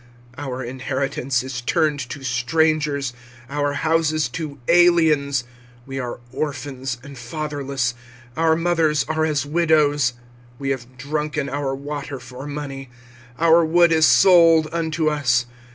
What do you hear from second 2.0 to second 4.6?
to strangers, our houses to